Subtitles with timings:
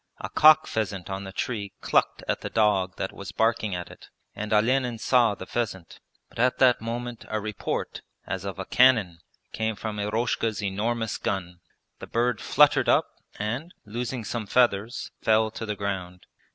[0.19, 4.07] A cock pheasant on the tree clucked at the dog that was barking at it,
[4.33, 9.19] and Olenin saw the pheasant; but at that moment a report, as of a cannon,
[9.53, 11.59] came from Eroshka's enormous gun,
[11.99, 13.05] the bird fluttered up
[13.37, 16.25] and, losing some feathers, fell to the ground.